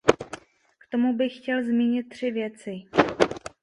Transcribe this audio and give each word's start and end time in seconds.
K 0.79 0.87
tomu 0.91 1.13
bych 1.13 1.35
chtěl 1.37 1.63
zmínit 1.63 2.09
tři 2.09 2.31
věci. 2.31 2.83